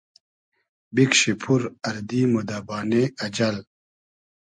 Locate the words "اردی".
1.87-2.21